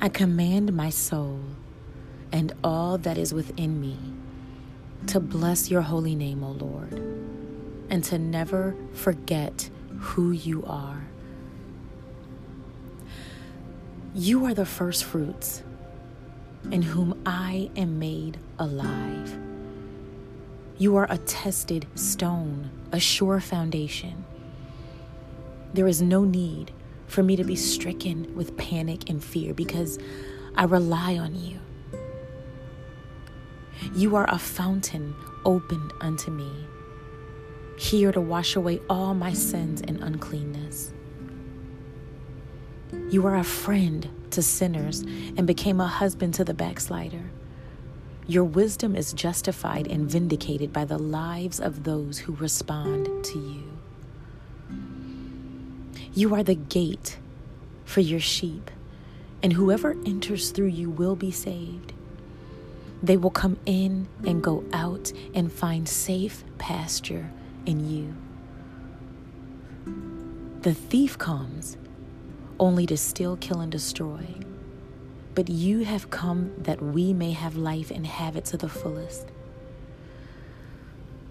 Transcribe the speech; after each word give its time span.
I 0.00 0.08
command 0.08 0.72
my 0.72 0.90
soul 0.90 1.40
and 2.30 2.52
all 2.62 2.98
that 2.98 3.18
is 3.18 3.34
within 3.34 3.80
me 3.80 3.98
to 5.08 5.18
bless 5.18 5.70
your 5.70 5.82
holy 5.82 6.14
name, 6.14 6.44
O 6.44 6.52
Lord, 6.52 6.92
and 7.90 8.04
to 8.04 8.16
never 8.16 8.76
forget 8.92 9.70
who 9.98 10.30
you 10.30 10.64
are. 10.64 11.08
You 14.14 14.44
are 14.44 14.54
the 14.54 14.66
first 14.66 15.04
fruits 15.04 15.64
in 16.70 16.82
whom 16.82 17.20
I 17.26 17.68
am 17.74 17.98
made 17.98 18.38
alive. 18.58 19.36
You 20.78 20.94
are 20.96 21.08
a 21.10 21.18
tested 21.18 21.86
stone, 21.96 22.70
a 22.92 23.00
sure 23.00 23.40
foundation. 23.40 24.24
There 25.74 25.88
is 25.88 26.00
no 26.00 26.24
need 26.24 26.72
for 27.08 27.22
me 27.22 27.36
to 27.36 27.44
be 27.44 27.56
stricken 27.56 28.34
with 28.36 28.56
panic 28.56 29.10
and 29.10 29.22
fear 29.22 29.54
because 29.54 29.98
I 30.54 30.64
rely 30.64 31.16
on 31.16 31.34
you. 31.34 31.58
You 33.94 34.16
are 34.16 34.26
a 34.28 34.38
fountain 34.38 35.14
opened 35.44 35.92
unto 36.00 36.30
me, 36.30 36.50
here 37.76 38.12
to 38.12 38.20
wash 38.20 38.56
away 38.56 38.80
all 38.90 39.14
my 39.14 39.32
sins 39.32 39.80
and 39.80 40.02
uncleanness. 40.02 40.92
You 43.10 43.26
are 43.26 43.36
a 43.36 43.44
friend 43.44 44.08
to 44.30 44.42
sinners 44.42 45.00
and 45.00 45.46
became 45.46 45.80
a 45.80 45.86
husband 45.86 46.34
to 46.34 46.44
the 46.44 46.54
backslider. 46.54 47.30
Your 48.26 48.44
wisdom 48.44 48.94
is 48.94 49.14
justified 49.14 49.86
and 49.86 50.10
vindicated 50.10 50.72
by 50.72 50.84
the 50.84 50.98
lives 50.98 51.60
of 51.60 51.84
those 51.84 52.18
who 52.18 52.34
respond 52.34 53.24
to 53.24 53.38
you. 53.38 53.77
You 56.14 56.34
are 56.34 56.42
the 56.42 56.54
gate 56.54 57.18
for 57.84 58.00
your 58.00 58.20
sheep, 58.20 58.70
and 59.42 59.52
whoever 59.52 59.92
enters 60.04 60.50
through 60.50 60.66
you 60.66 60.90
will 60.90 61.16
be 61.16 61.30
saved. 61.30 61.92
They 63.02 63.16
will 63.16 63.30
come 63.30 63.58
in 63.66 64.08
and 64.26 64.42
go 64.42 64.64
out 64.72 65.12
and 65.34 65.52
find 65.52 65.88
safe 65.88 66.44
pasture 66.58 67.30
in 67.66 67.88
you. 67.88 68.14
The 70.62 70.74
thief 70.74 71.16
comes 71.16 71.76
only 72.58 72.86
to 72.86 72.96
steal, 72.96 73.36
kill, 73.36 73.60
and 73.60 73.70
destroy. 73.70 74.26
But 75.34 75.48
you 75.48 75.84
have 75.84 76.10
come 76.10 76.52
that 76.58 76.82
we 76.82 77.12
may 77.12 77.30
have 77.30 77.56
life 77.56 77.92
and 77.92 78.06
have 78.06 78.36
it 78.36 78.44
to 78.46 78.56
the 78.56 78.68
fullest. 78.68 79.28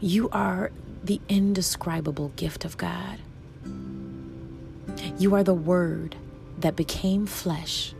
You 0.00 0.30
are 0.30 0.72
the 1.04 1.20
indescribable 1.28 2.30
gift 2.36 2.64
of 2.64 2.78
God. 2.78 3.18
You 5.18 5.34
are 5.34 5.42
the 5.44 5.54
Word 5.54 6.16
that 6.58 6.76
became 6.76 7.26
flesh, 7.26 7.94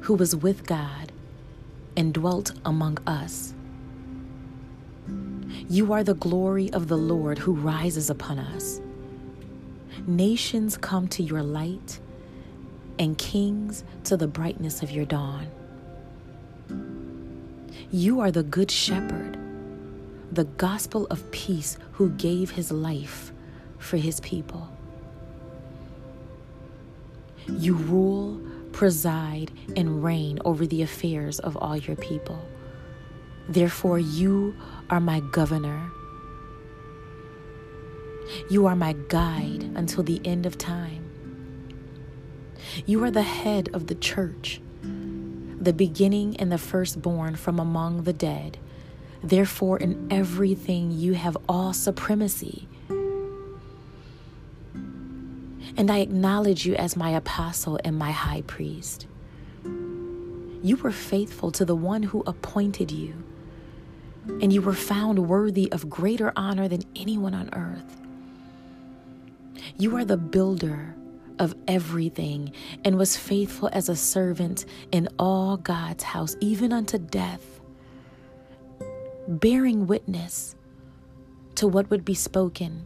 who 0.00 0.14
was 0.14 0.34
with 0.34 0.66
God 0.66 1.12
and 1.96 2.12
dwelt 2.14 2.52
among 2.64 2.98
us. 3.06 3.54
You 5.68 5.92
are 5.92 6.02
the 6.02 6.14
glory 6.14 6.72
of 6.72 6.88
the 6.88 6.98
Lord 6.98 7.38
who 7.38 7.52
rises 7.52 8.10
upon 8.10 8.38
us. 8.38 8.80
Nations 10.06 10.76
come 10.76 11.08
to 11.08 11.22
your 11.22 11.42
light, 11.42 12.00
and 12.98 13.16
kings 13.16 13.84
to 14.04 14.16
the 14.16 14.26
brightness 14.26 14.82
of 14.82 14.90
your 14.90 15.04
dawn. 15.04 15.46
You 17.90 18.20
are 18.20 18.30
the 18.30 18.42
good 18.42 18.70
shepherd, 18.70 19.38
the 20.30 20.44
gospel 20.44 21.06
of 21.06 21.30
peace 21.30 21.78
who 21.92 22.10
gave 22.10 22.50
his 22.50 22.70
life 22.70 23.32
for 23.78 23.96
his 23.96 24.20
people. 24.20 24.68
You 27.48 27.74
rule, 27.74 28.40
preside, 28.72 29.50
and 29.76 30.02
reign 30.02 30.38
over 30.44 30.66
the 30.66 30.82
affairs 30.82 31.38
of 31.38 31.56
all 31.56 31.76
your 31.76 31.96
people. 31.96 32.44
Therefore, 33.48 33.98
you 33.98 34.54
are 34.88 35.00
my 35.00 35.20
governor. 35.32 35.90
You 38.48 38.66
are 38.66 38.76
my 38.76 38.94
guide 39.08 39.72
until 39.74 40.04
the 40.04 40.20
end 40.24 40.46
of 40.46 40.56
time. 40.56 41.10
You 42.86 43.02
are 43.04 43.10
the 43.10 43.22
head 43.22 43.68
of 43.72 43.88
the 43.88 43.94
church, 43.94 44.60
the 44.82 45.72
beginning 45.72 46.36
and 46.36 46.52
the 46.52 46.58
firstborn 46.58 47.34
from 47.34 47.58
among 47.58 48.04
the 48.04 48.12
dead. 48.12 48.58
Therefore, 49.22 49.78
in 49.78 50.06
everything 50.10 50.90
you 50.90 51.14
have 51.14 51.36
all 51.48 51.72
supremacy. 51.72 52.68
And 55.76 55.90
I 55.90 55.98
acknowledge 55.98 56.66
you 56.66 56.74
as 56.74 56.96
my 56.96 57.10
apostle 57.10 57.78
and 57.84 57.98
my 57.98 58.10
high 58.10 58.42
priest. 58.42 59.06
You 60.62 60.76
were 60.76 60.92
faithful 60.92 61.50
to 61.52 61.64
the 61.64 61.76
one 61.76 62.02
who 62.02 62.22
appointed 62.26 62.90
you, 62.90 63.14
and 64.42 64.52
you 64.52 64.60
were 64.60 64.74
found 64.74 65.26
worthy 65.28 65.72
of 65.72 65.88
greater 65.88 66.32
honor 66.36 66.68
than 66.68 66.82
anyone 66.94 67.34
on 67.34 67.48
earth. 67.54 67.96
You 69.78 69.96
are 69.96 70.04
the 70.04 70.18
builder 70.18 70.94
of 71.38 71.54
everything 71.66 72.52
and 72.84 72.98
was 72.98 73.16
faithful 73.16 73.70
as 73.72 73.88
a 73.88 73.96
servant 73.96 74.66
in 74.92 75.08
all 75.18 75.56
God's 75.56 76.04
house, 76.04 76.36
even 76.40 76.72
unto 76.72 76.98
death, 76.98 77.60
bearing 79.26 79.86
witness 79.86 80.54
to 81.54 81.66
what 81.66 81.88
would 81.88 82.04
be 82.04 82.14
spoken 82.14 82.84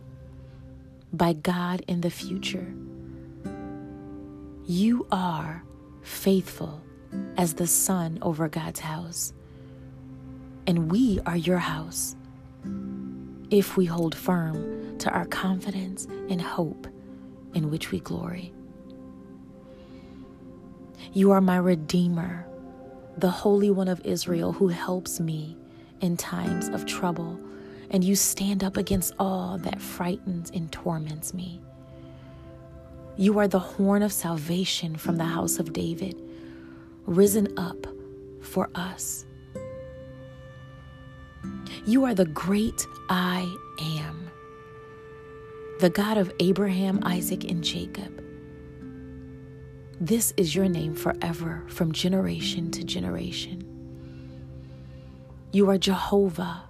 by 1.17 1.33
God 1.33 1.83
in 1.87 2.01
the 2.01 2.11
future. 2.11 2.75
You 4.67 5.07
are 5.13 5.63
faithful 6.03 6.83
as 7.37 7.55
the 7.55 7.67
son 7.67 8.19
over 8.23 8.49
God's 8.49 8.81
house, 8.81 9.33
and 10.67 10.91
we 10.91 11.21
are 11.27 11.37
your 11.37 11.59
house 11.59 12.17
if 13.51 13.77
we 13.77 13.85
hold 13.85 14.15
firm 14.15 14.99
to 14.99 15.11
our 15.11 15.27
confidence 15.27 16.07
and 16.29 16.41
hope 16.41 16.87
in 17.55 17.71
which 17.71 17.93
we 17.93 18.01
glory. 18.01 18.53
You 21.13 21.31
are 21.31 21.41
my 21.41 21.59
Redeemer, 21.59 22.47
the 23.17 23.31
Holy 23.31 23.71
One 23.71 23.89
of 23.89 24.01
Israel 24.05 24.53
who 24.53 24.69
helps 24.69 25.21
me 25.21 25.57
in 26.01 26.17
times 26.17 26.69
of 26.69 26.87
trouble 26.87 27.39
and 27.91 28.03
you 28.05 28.17
stand 28.17 28.65
up 28.65 28.77
against 28.77 29.15
all 29.19 29.59
that 29.59 29.81
frightens 29.81 30.51
and 30.55 30.71
torments 30.73 31.35
me. 31.35 31.61
You 33.17 33.39
are 33.39 33.49
the 33.49 33.59
horn 33.59 34.03
of 34.03 34.13
salvation 34.13 34.97
from 34.97 35.17
the 35.17 35.25
house 35.25 35.59
of 35.59 35.73
David, 35.73 36.21
risen 37.07 37.57
up 37.59 37.87
for 38.41 38.69
us. 38.75 39.25
You 41.87 42.05
are 42.05 42.15
the 42.15 42.25
great 42.25 42.87
I 43.09 43.43
am, 43.81 44.31
the 45.81 45.91
God 45.91 46.17
of 46.17 46.33
Abraham, 46.41 47.01
Isaac, 47.03 47.45
and 47.45 47.63
Jacob. 47.63 48.23
This 50.01 50.35
is 50.37 50.55
your 50.55 50.69
name 50.69 50.95
forever, 50.95 51.63
from 51.69 51.93
generation 51.93 52.71
to 52.73 52.83
generation. 52.83 53.65
You 55.53 55.71
are 55.71 55.79
Jehovah 55.79 56.65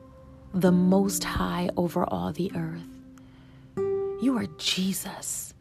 the 0.54 0.70
Most 0.70 1.24
High 1.24 1.68
over 1.76 2.04
all 2.04 2.32
the 2.32 2.52
earth. 2.54 2.86
You 4.22 4.38
are 4.38 4.46
Jesus, 4.56 5.52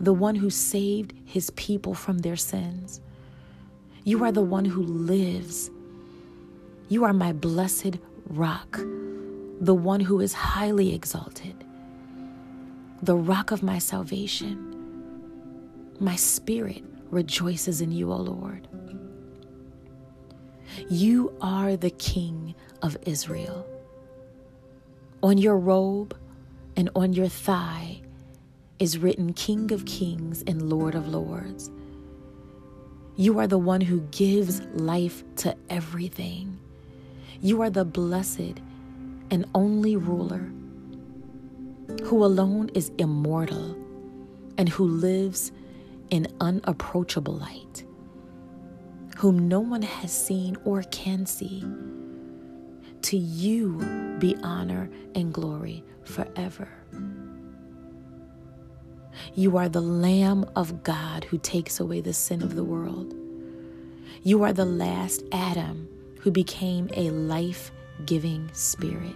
the 0.00 0.14
one 0.14 0.34
who 0.34 0.48
saved 0.48 1.12
his 1.26 1.50
people 1.50 1.92
from 1.92 2.18
their 2.18 2.36
sins. 2.36 3.02
You 4.04 4.24
are 4.24 4.32
the 4.32 4.40
one 4.40 4.64
who 4.64 4.82
lives. 4.82 5.70
You 6.88 7.04
are 7.04 7.12
my 7.12 7.32
blessed 7.34 7.98
rock, 8.28 8.80
the 9.60 9.74
one 9.74 10.00
who 10.00 10.20
is 10.20 10.32
highly 10.32 10.94
exalted, 10.94 11.62
the 13.02 13.16
rock 13.16 13.50
of 13.50 13.62
my 13.62 13.78
salvation. 13.78 14.72
My 16.00 16.16
spirit 16.16 16.82
rejoices 17.10 17.82
in 17.82 17.92
you, 17.92 18.10
O 18.10 18.16
Lord. 18.16 18.66
You 20.88 21.36
are 21.42 21.76
the 21.76 21.90
King 21.90 22.54
of 22.80 22.96
Israel. 23.02 23.66
On 25.26 25.38
your 25.38 25.58
robe 25.58 26.16
and 26.76 26.88
on 26.94 27.12
your 27.12 27.26
thigh 27.26 28.00
is 28.78 28.98
written 28.98 29.32
King 29.32 29.72
of 29.72 29.84
Kings 29.84 30.44
and 30.46 30.70
Lord 30.70 30.94
of 30.94 31.08
Lords. 31.08 31.68
You 33.16 33.40
are 33.40 33.48
the 33.48 33.58
one 33.58 33.80
who 33.80 34.02
gives 34.12 34.60
life 34.74 35.24
to 35.38 35.56
everything. 35.68 36.60
You 37.40 37.60
are 37.62 37.70
the 37.70 37.84
blessed 37.84 38.60
and 39.28 39.46
only 39.52 39.96
ruler 39.96 40.48
who 42.04 42.24
alone 42.24 42.70
is 42.72 42.92
immortal 42.96 43.76
and 44.56 44.68
who 44.68 44.86
lives 44.86 45.50
in 46.08 46.28
unapproachable 46.40 47.34
light, 47.34 47.84
whom 49.16 49.48
no 49.48 49.58
one 49.58 49.82
has 49.82 50.12
seen 50.16 50.56
or 50.64 50.84
can 50.84 51.26
see. 51.26 51.64
To 53.06 53.16
you 53.16 54.16
be 54.18 54.36
honor 54.42 54.90
and 55.14 55.32
glory 55.32 55.84
forever. 56.02 56.68
You 59.36 59.56
are 59.58 59.68
the 59.68 59.80
Lamb 59.80 60.44
of 60.56 60.82
God 60.82 61.22
who 61.22 61.38
takes 61.38 61.78
away 61.78 62.00
the 62.00 62.12
sin 62.12 62.42
of 62.42 62.56
the 62.56 62.64
world. 62.64 63.14
You 64.24 64.42
are 64.42 64.52
the 64.52 64.64
last 64.64 65.22
Adam 65.30 65.88
who 66.18 66.32
became 66.32 66.90
a 66.94 67.10
life 67.10 67.70
giving 68.06 68.50
spirit. 68.52 69.14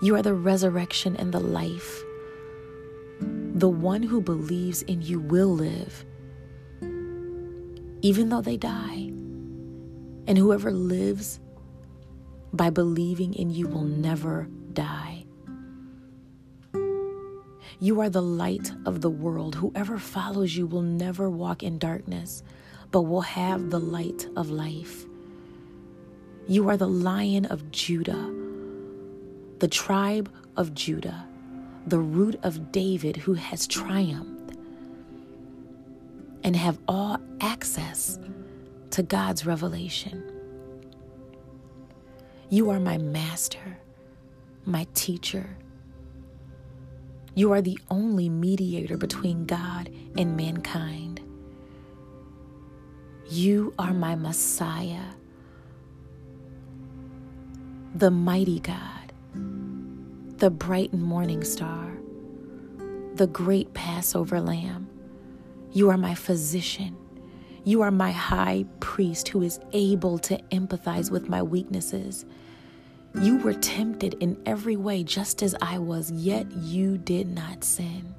You 0.00 0.14
are 0.14 0.22
the 0.22 0.34
resurrection 0.34 1.16
and 1.16 1.34
the 1.34 1.40
life. 1.40 2.00
The 3.54 3.68
one 3.68 4.04
who 4.04 4.20
believes 4.20 4.82
in 4.82 5.02
you 5.02 5.18
will 5.18 5.52
live, 5.52 6.04
even 8.02 8.28
though 8.28 8.42
they 8.42 8.56
die. 8.56 9.10
And 10.28 10.38
whoever 10.38 10.70
lives 10.70 11.40
by 12.52 12.70
believing 12.70 13.34
in 13.34 13.50
you 13.50 13.68
will 13.68 13.84
never 13.84 14.48
die. 14.72 15.24
You 17.80 18.00
are 18.00 18.10
the 18.10 18.22
light 18.22 18.72
of 18.86 19.02
the 19.02 19.10
world. 19.10 19.54
Whoever 19.54 19.98
follows 19.98 20.56
you 20.56 20.66
will 20.66 20.82
never 20.82 21.30
walk 21.30 21.62
in 21.62 21.78
darkness, 21.78 22.42
but 22.90 23.02
will 23.02 23.20
have 23.20 23.70
the 23.70 23.78
light 23.78 24.26
of 24.36 24.50
life. 24.50 25.04
You 26.48 26.68
are 26.70 26.76
the 26.76 26.88
lion 26.88 27.44
of 27.44 27.70
Judah, 27.70 28.34
the 29.58 29.68
tribe 29.68 30.32
of 30.56 30.74
Judah, 30.74 31.26
the 31.86 32.00
root 32.00 32.40
of 32.42 32.72
David 32.72 33.16
who 33.16 33.34
has 33.34 33.66
triumphed 33.66 34.56
and 36.42 36.56
have 36.56 36.78
all 36.88 37.18
access 37.40 38.18
to 38.90 39.02
God's 39.02 39.46
revelation. 39.46 40.37
You 42.50 42.70
are 42.70 42.80
my 42.80 42.96
master, 42.96 43.78
my 44.64 44.86
teacher. 44.94 45.58
You 47.34 47.52
are 47.52 47.60
the 47.60 47.78
only 47.90 48.30
mediator 48.30 48.96
between 48.96 49.44
God 49.44 49.90
and 50.16 50.34
mankind. 50.34 51.20
You 53.28 53.74
are 53.78 53.92
my 53.92 54.14
Messiah, 54.14 55.04
the 57.94 58.10
mighty 58.10 58.60
God, 58.60 59.12
the 60.38 60.48
bright 60.48 60.94
and 60.94 61.02
morning 61.02 61.44
star, 61.44 61.98
the 63.14 63.26
great 63.26 63.74
Passover 63.74 64.40
lamb. 64.40 64.88
You 65.72 65.90
are 65.90 65.98
my 65.98 66.14
physician. 66.14 66.96
You 67.68 67.82
are 67.82 67.90
my 67.90 68.12
high 68.12 68.64
priest 68.80 69.28
who 69.28 69.42
is 69.42 69.60
able 69.74 70.18
to 70.20 70.38
empathize 70.50 71.10
with 71.10 71.28
my 71.28 71.42
weaknesses. 71.42 72.24
You 73.20 73.36
were 73.36 73.52
tempted 73.52 74.14
in 74.20 74.40
every 74.46 74.76
way 74.76 75.04
just 75.04 75.42
as 75.42 75.54
I 75.60 75.76
was, 75.78 76.10
yet 76.10 76.50
you 76.50 76.96
did 76.96 77.28
not 77.28 77.64
sin. 77.64 78.14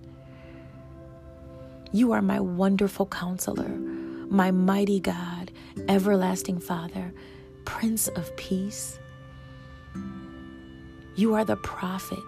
You 1.92 2.12
are 2.12 2.22
my 2.22 2.40
wonderful 2.40 3.08
counselor, 3.08 3.70
my 3.70 4.52
mighty 4.52 5.00
God, 5.00 5.50
everlasting 5.88 6.60
Father, 6.60 7.12
Prince 7.66 8.08
of 8.10 8.38
Peace. 8.38 9.00
You 11.16 11.34
are 11.34 11.44
the 11.44 11.58
prophet 11.58 12.20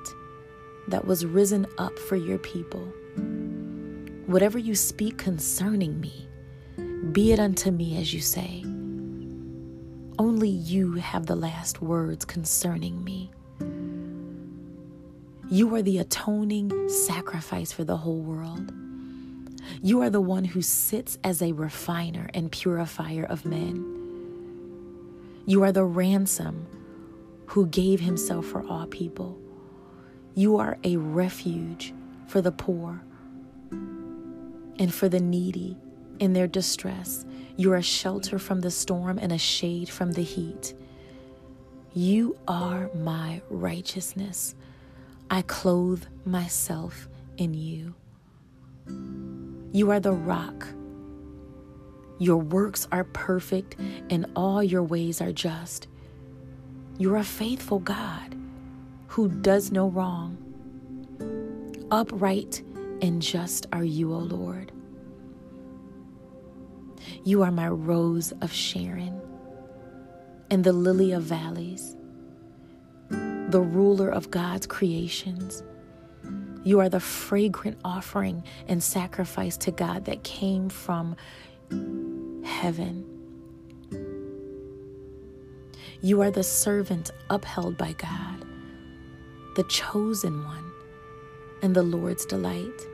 that 0.88 1.06
was 1.06 1.24
risen 1.24 1.68
up 1.78 2.00
for 2.00 2.16
your 2.16 2.40
people. 2.40 2.92
Whatever 4.26 4.58
you 4.58 4.74
speak 4.74 5.20
concerning 5.20 6.02
me, 6.02 6.28
be 7.12 7.33
it 7.33 7.39
unto 7.39 7.71
me 7.71 7.98
as 7.98 8.13
you 8.13 8.21
say. 8.21 8.63
Only 10.19 10.50
you 10.50 10.94
have 10.94 11.25
the 11.25 11.36
last 11.36 11.81
words 11.81 12.25
concerning 12.25 13.03
me. 13.03 13.31
You 15.50 15.74
are 15.75 15.81
the 15.81 15.98
atoning 15.98 16.88
sacrifice 16.88 17.71
for 17.71 17.83
the 17.83 17.98
whole 17.98 18.21
world. 18.21 18.71
You 19.81 20.01
are 20.01 20.09
the 20.09 20.21
one 20.21 20.45
who 20.45 20.62
sits 20.62 21.18
as 21.24 21.42
a 21.42 21.51
refiner 21.51 22.30
and 22.33 22.51
purifier 22.51 23.25
of 23.25 23.45
men. 23.45 23.83
You 25.45 25.63
are 25.63 25.71
the 25.71 25.83
ransom 25.83 26.68
who 27.48 27.65
gave 27.65 28.00
himself 28.00 28.45
for 28.45 28.65
all 28.65 28.86
people. 28.86 29.38
You 30.36 30.57
are 30.57 30.77
a 30.83 30.95
refuge 30.98 31.94
for 32.27 32.42
the 32.42 32.51
poor 32.51 33.03
and 33.71 34.94
for 34.94 35.09
the 35.09 35.19
needy 35.19 35.77
in 36.22 36.34
their 36.34 36.48
distress. 36.48 37.26
You 37.58 37.74
are 37.74 37.78
a 37.78 37.82
shelter 37.82 38.40
from 38.40 38.62
the 38.62 38.72
storm 38.72 39.18
and 39.18 39.34
a 39.34 39.38
shade 39.38 39.90
from 39.90 40.14
the 40.14 40.22
heat. 40.22 40.74
You 41.94 42.38
are 42.48 42.90
my 42.94 43.42
righteousness. 43.50 44.56
I 45.30 45.42
clothe 45.42 46.06
myself 46.24 47.10
in 47.38 47.54
you. 47.54 47.96
You 49.74 49.90
are 49.92 50.00
the 50.00 50.14
rock. 50.14 50.68
Your 52.20 52.38
works 52.38 52.88
are 52.92 53.04
perfect 53.04 53.76
and 54.10 54.28
all 54.36 54.62
your 54.62 54.84
ways 54.84 55.22
are 55.22 55.32
just. 55.32 55.88
You're 57.00 57.18
a 57.18 57.24
faithful 57.24 57.80
God 57.80 58.36
who 59.08 59.28
does 59.28 59.72
no 59.72 59.90
wrong. 59.90 60.38
Upright 61.90 62.62
and 63.02 63.22
just 63.22 63.66
are 63.74 63.84
you, 63.84 64.14
O 64.14 64.20
Lord. 64.20 64.72
You 67.24 67.44
are 67.44 67.52
my 67.52 67.68
rose 67.68 68.32
of 68.42 68.52
Sharon 68.52 69.22
and 70.50 70.64
the 70.64 70.74
lily 70.74 71.12
of 71.12 71.22
valleys, 71.22 71.96
the 73.10 73.62
ruler 73.62 74.10
of 74.10 74.32
God's 74.32 74.66
creations. 74.66 75.62
You 76.64 76.80
are 76.80 76.90
the 76.90 77.00
fragrant 77.00 77.78
offering 77.86 78.44
and 78.68 78.82
sacrifice 78.82 79.56
to 79.58 79.72
God 79.72 80.06
that 80.06 80.24
came 80.24 80.70
from 80.70 81.16
heaven. 82.44 83.06
You 86.02 86.22
are 86.22 86.32
the 86.32 86.44
servant 86.44 87.12
upheld 87.30 87.78
by 87.78 87.94
God, 87.94 88.46
the 89.56 89.64
chosen 89.66 90.44
one, 90.44 90.72
and 91.62 91.76
the 91.76 91.84
Lord's 91.84 92.26
delight, 92.26 92.88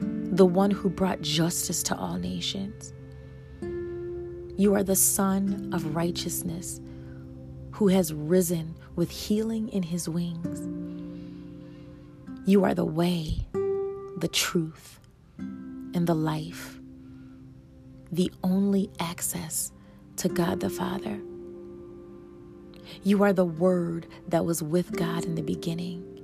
the 0.00 0.46
one 0.46 0.72
who 0.72 0.90
brought 0.90 1.20
justice 1.20 1.84
to 1.84 1.96
all 1.96 2.18
nations. 2.18 2.92
You 4.62 4.76
are 4.76 4.84
the 4.84 4.94
Sun 4.94 5.70
of 5.72 5.96
righteousness 5.96 6.80
who 7.72 7.88
has 7.88 8.14
risen 8.14 8.76
with 8.94 9.10
healing 9.10 9.68
in 9.70 9.82
his 9.82 10.08
wings. 10.08 10.68
You 12.46 12.62
are 12.62 12.72
the 12.72 12.84
way, 12.84 13.44
the 14.18 14.30
truth, 14.32 15.00
and 15.36 16.06
the 16.06 16.14
life, 16.14 16.78
the 18.12 18.30
only 18.44 18.88
access 19.00 19.72
to 20.18 20.28
God 20.28 20.60
the 20.60 20.70
Father. 20.70 21.20
You 23.02 23.24
are 23.24 23.32
the 23.32 23.44
Word 23.44 24.06
that 24.28 24.44
was 24.44 24.62
with 24.62 24.92
God 24.92 25.24
in 25.24 25.34
the 25.34 25.42
beginning, 25.42 26.22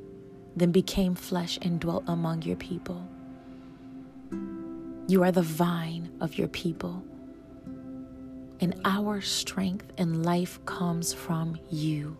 then 0.54 0.70
became 0.70 1.16
flesh 1.16 1.58
and 1.60 1.80
dwelt 1.80 2.04
among 2.06 2.42
your 2.42 2.54
people. 2.54 3.04
You 5.08 5.24
are 5.24 5.32
the 5.32 5.42
vine 5.42 6.12
of 6.20 6.38
your 6.38 6.46
people 6.46 7.02
and 8.60 8.80
our 8.84 9.20
strength 9.20 9.92
and 9.98 10.24
life 10.24 10.58
comes 10.64 11.12
from 11.12 11.56
you. 11.70 12.16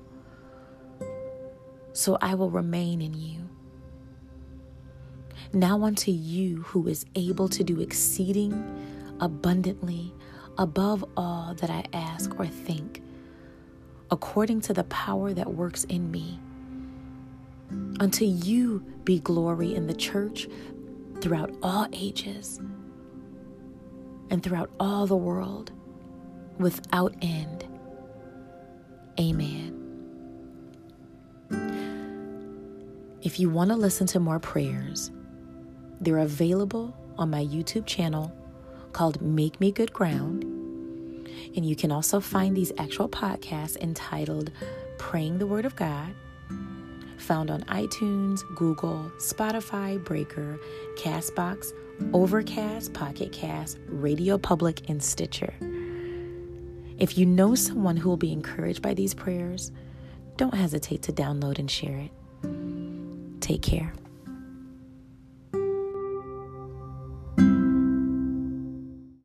So 1.93 2.17
I 2.21 2.35
will 2.35 2.51
remain 2.51 3.03
in 3.03 3.15
you. 3.15 3.49
Now 5.53 5.83
unto 5.83 6.11
you 6.11 6.63
who 6.63 6.87
is 6.87 7.07
able 7.15 7.49
to 7.49 7.65
do 7.65 7.81
exceeding 7.81 8.53
abundantly 9.21 10.15
above 10.59 11.05
all 11.17 11.55
that 11.55 11.71
I 11.71 11.85
ask 11.93 12.39
or 12.39 12.47
think, 12.47 13.03
according 14.11 14.61
to 14.63 14.75
the 14.75 14.85
power 14.85 15.33
that 15.33 15.55
works 15.55 15.85
in 15.85 16.11
me. 16.11 16.39
Unto 18.01 18.25
you 18.25 18.81
be 19.05 19.21
glory 19.21 19.75
in 19.75 19.87
the 19.87 19.95
church 19.95 20.49
throughout 21.21 21.55
all 21.63 21.89
ages 21.93 22.61
and 24.31 24.43
throughout 24.43 24.71
all 24.79 25.07
the 25.07 25.17
world 25.17 25.73
without 26.59 27.15
end. 27.23 27.65
Amen. 29.19 29.75
If 33.23 33.41
you 33.41 33.51
want 33.51 33.71
to 33.71 33.77
listen 33.77 34.07
to 34.09 34.21
more 34.21 34.39
prayers, 34.39 35.11
they're 36.01 36.19
available 36.19 36.97
on 37.19 37.31
my 37.31 37.45
YouTube 37.45 37.85
channel 37.85 38.33
called 38.93 39.21
Make 39.21 39.61
Me 39.61 39.73
Good 39.73 39.93
Ground. 39.93 40.45
And 41.57 41.67
you 41.67 41.75
can 41.75 41.91
also 41.91 42.21
find 42.21 42.57
these 42.57 42.73
actual 42.79 43.09
podcasts 43.09 43.77
entitled 43.77 44.53
Praying 44.99 45.39
the 45.39 45.47
Word 45.47 45.65
of 45.65 45.75
God, 45.77 46.15
found 47.17 47.51
on 47.51 47.63
iTunes, 47.63 48.41
Google, 48.55 49.11
Spotify, 49.19 50.03
Breaker, 50.03 50.59
Castbox, 50.97 51.73
Overcast, 52.13 52.93
Pocket 52.95 53.33
Cast, 53.33 53.79
Radio 53.89 54.39
Public, 54.39 54.89
and 54.89 55.03
Stitcher. 55.03 55.53
If 56.99 57.17
you 57.17 57.27
know 57.27 57.55
someone 57.55 57.97
who 57.97 58.09
will 58.09 58.17
be 58.17 58.33
encouraged 58.33 58.83
by 58.83 58.93
these 58.93 59.15
prayers, 59.15 59.71
don't 60.37 60.55
hesitate 60.55 61.03
to 61.03 61.13
download 61.13 61.61
and 61.61 61.71
share 61.71 61.97
it. 61.97 63.41
Take 63.41 63.63
care. 63.63 63.93